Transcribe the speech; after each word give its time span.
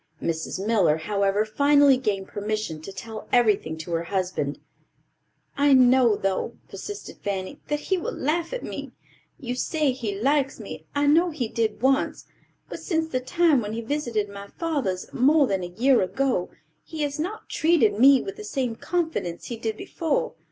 Mrs. 0.19 0.65
Miller, 0.65 0.97
however, 0.97 1.45
finally 1.45 1.95
gained 1.95 2.27
permission 2.27 2.81
to 2.81 2.91
tell 2.91 3.27
everything 3.31 3.77
to 3.77 3.91
her 3.91 4.05
husband. 4.05 4.57
"I 5.55 5.73
know, 5.73 6.15
though," 6.15 6.57
persisted 6.67 7.17
Fanny, 7.21 7.59
"that 7.67 7.81
he 7.81 7.99
will 7.99 8.11
laugh 8.11 8.51
at 8.51 8.63
me. 8.63 8.93
You 9.39 9.53
say 9.53 9.91
he 9.91 10.19
likes 10.19 10.59
me; 10.59 10.87
I 10.95 11.05
know 11.05 11.29
he 11.29 11.47
did 11.47 11.83
once; 11.83 12.25
but 12.67 12.79
since 12.79 13.09
the 13.09 13.19
time 13.19 13.61
when 13.61 13.73
he 13.73 13.81
visited 13.81 14.27
my 14.27 14.47
father's, 14.47 15.05
more 15.13 15.45
than 15.45 15.61
a 15.63 15.67
year 15.67 16.01
ago, 16.01 16.49
he 16.83 17.03
has 17.03 17.19
not 17.19 17.47
treated 17.47 17.99
me 17.99 18.23
with 18.23 18.37
the 18.37 18.43
same 18.43 18.75
confidence 18.75 19.45
he 19.45 19.55
did 19.55 19.77
before. 19.77 20.33